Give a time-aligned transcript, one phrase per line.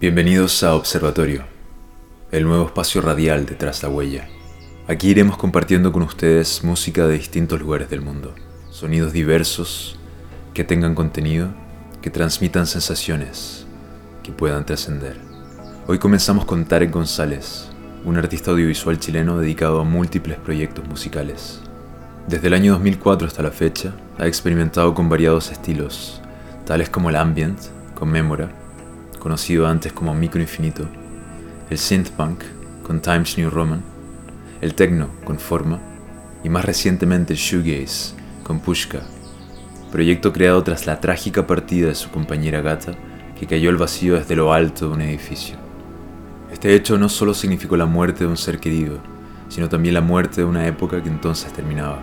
[0.00, 1.44] Bienvenidos a Observatorio,
[2.32, 4.26] el nuevo espacio radial detrás la huella.
[4.88, 8.34] Aquí iremos compartiendo con ustedes música de distintos lugares del mundo,
[8.70, 9.96] sonidos diversos
[10.52, 11.54] que tengan contenido,
[12.02, 13.66] que transmitan sensaciones,
[14.24, 15.16] que puedan trascender.
[15.86, 17.68] Hoy comenzamos con Tarek González,
[18.04, 21.60] un artista audiovisual chileno dedicado a múltiples proyectos musicales.
[22.26, 26.20] Desde el año 2004 hasta la fecha, ha experimentado con variados estilos,
[26.66, 27.60] tales como el ambient,
[27.94, 28.63] con Memora,
[29.24, 30.86] conocido antes como Micro Infinito,
[31.70, 32.42] el synthpunk,
[32.82, 33.82] con Times New Roman,
[34.60, 35.80] el techno con Forma
[36.44, 39.00] y más recientemente el shoegaze con Pushka,
[39.90, 42.92] proyecto creado tras la trágica partida de su compañera gata
[43.40, 45.56] que cayó al vacío desde lo alto de un edificio.
[46.52, 48.98] Este hecho no solo significó la muerte de un ser querido,
[49.48, 52.02] sino también la muerte de una época que entonces terminaba.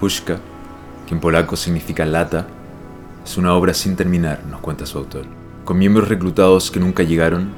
[0.00, 0.40] Pushka,
[1.06, 2.48] que en polaco significa lata,
[3.24, 5.26] es una obra sin terminar, nos cuenta su autor,
[5.64, 7.50] con miembros reclutados que nunca llegaron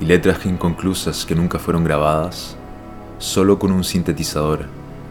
[0.00, 2.56] y letras inconclusas que nunca fueron grabadas,
[3.18, 4.66] Solo con un sintetizador,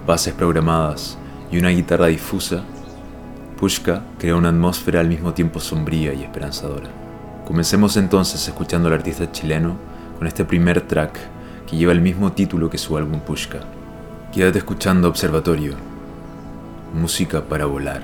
[0.06, 1.18] bases programadas
[1.52, 2.64] y una guitarra difusa,
[3.58, 6.90] Pushka creó una atmósfera al mismo tiempo sombría y esperanzadora.
[7.46, 9.78] Comencemos entonces escuchando al artista chileno
[10.18, 11.18] con este primer track
[11.66, 13.62] que lleva el mismo título que su álbum Pushka.
[14.34, 15.76] Quédate escuchando Observatorio,
[16.94, 18.04] música para volar.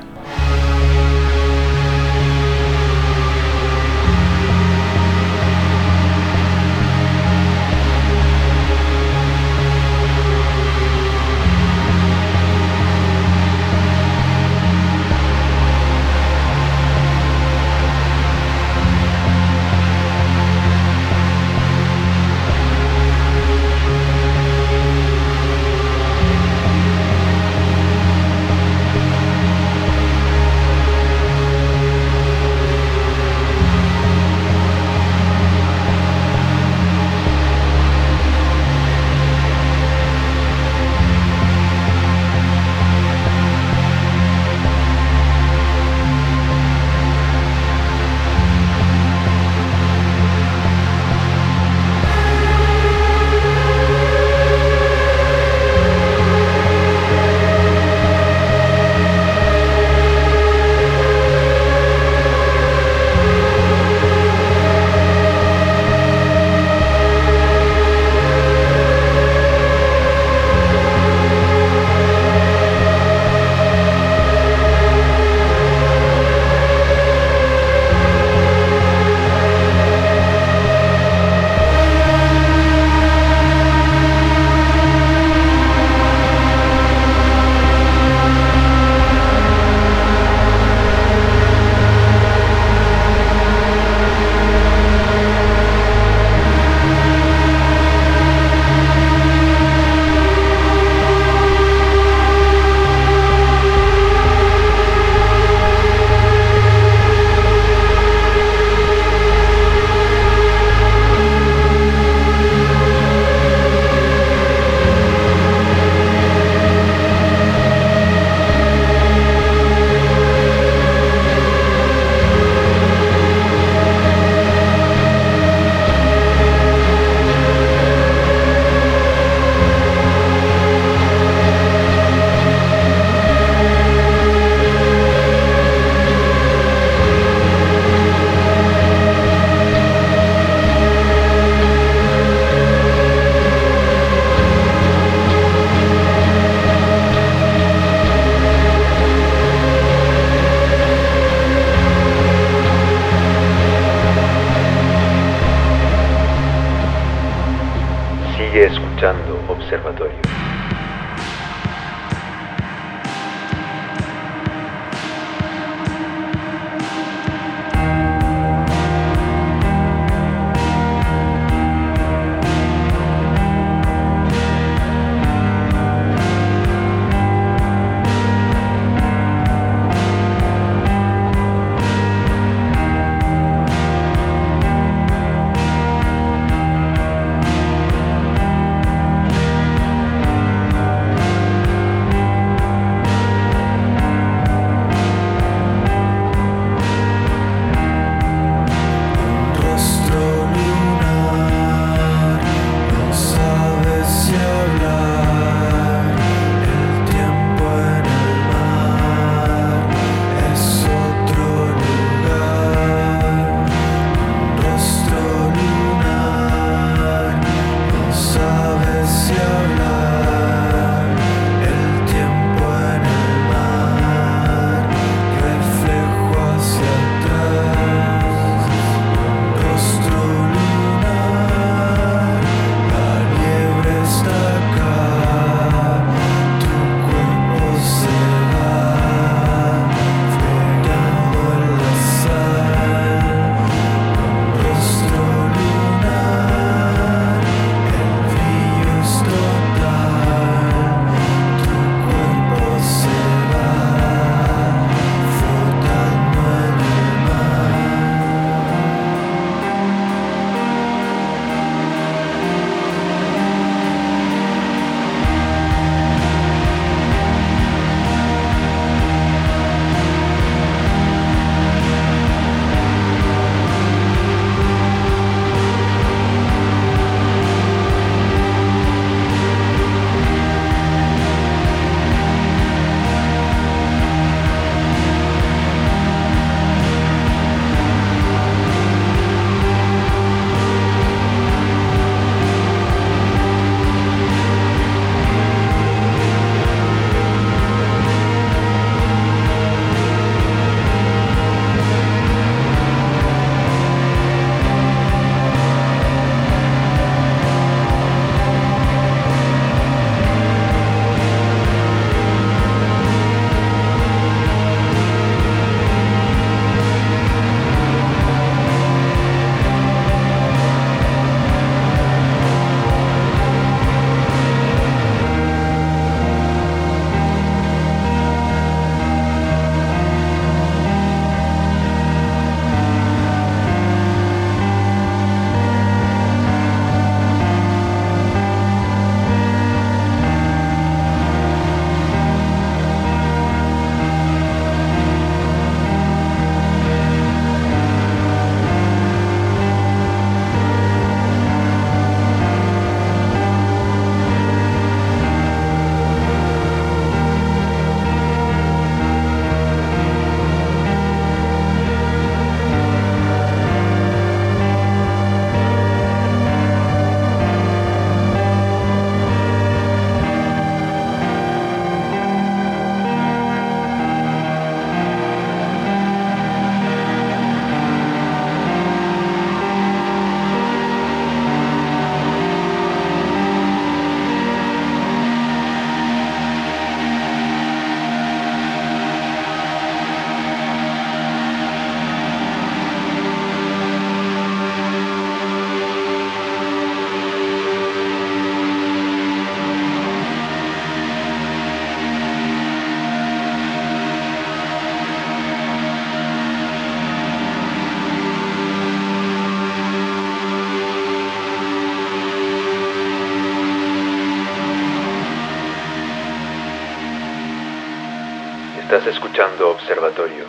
[418.97, 420.45] Escuchando Observatorio,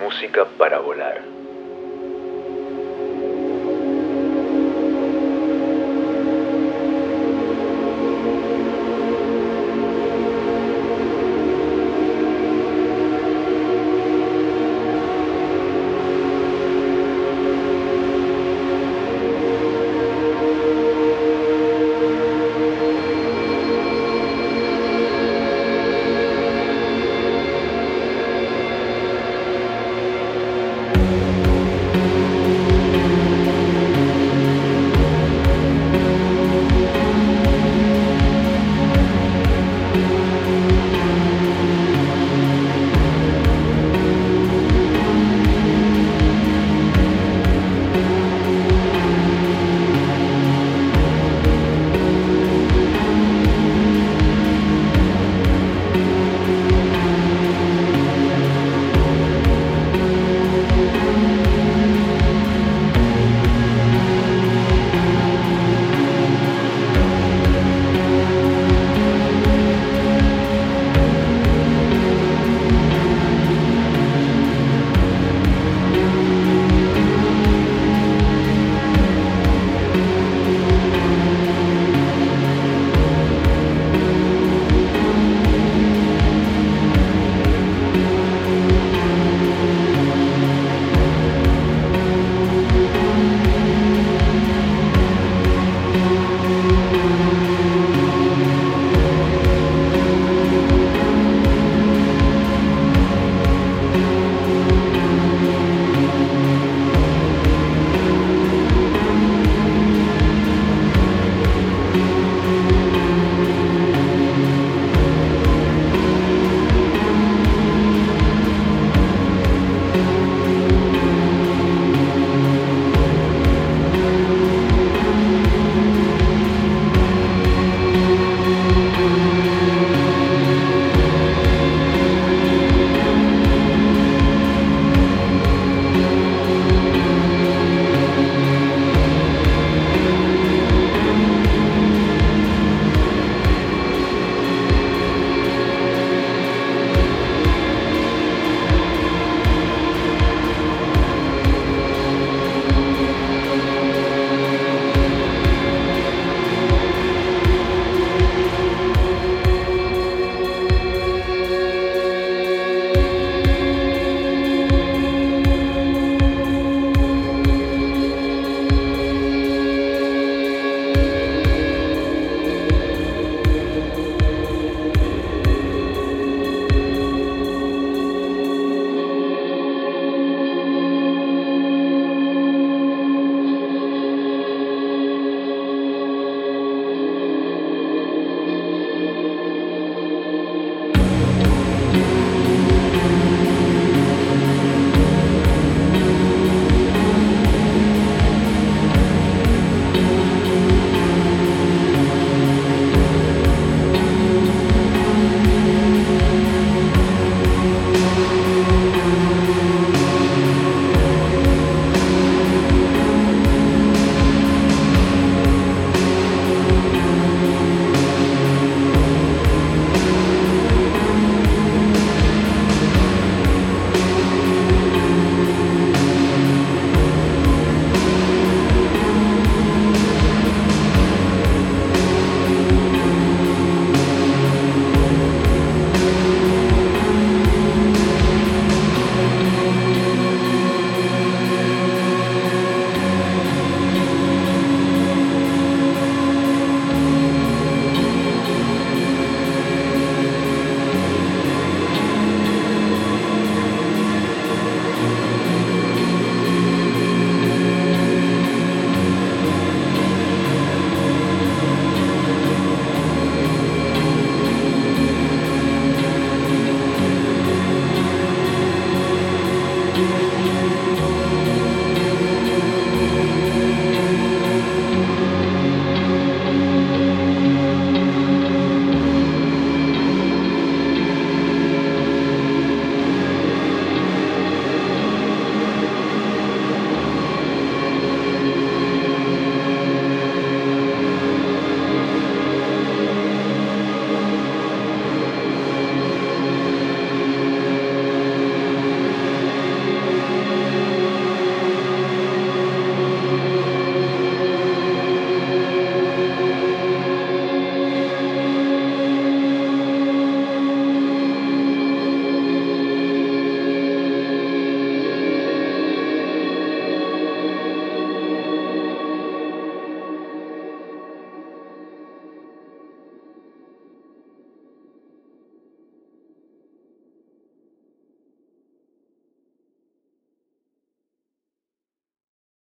[0.00, 1.37] música para volar.